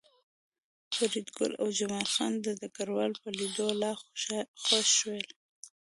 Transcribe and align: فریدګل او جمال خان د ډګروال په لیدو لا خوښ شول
فریدګل 0.93 1.51
او 1.61 1.67
جمال 1.77 2.07
خان 2.13 2.33
د 2.41 2.47
ډګروال 2.59 3.11
په 3.21 3.29
لیدو 3.39 3.67
لا 3.81 3.91
خوښ 4.63 4.87
شول 4.99 5.27